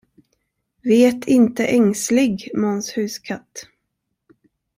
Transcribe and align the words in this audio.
Vet 0.83 1.27
inte 1.27 1.67
ängslig, 1.67 2.51
Måns 2.57 2.97
huskatt! 2.97 3.65